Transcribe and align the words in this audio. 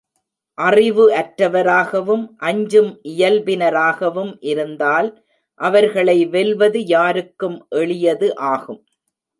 அறிவு 0.57 1.03
அற்றவராகவும், 1.11 2.23
அஞ்சும் 2.39 2.91
இயல்பினராகவும் 3.11 4.33
இருந்தால் 4.41 5.09
அவர்களை 5.59 6.17
வெல்வது 6.25 6.81
யார்க்கும் 6.87 7.57
எளியது 7.75 8.29
ஆகும். 8.51 8.81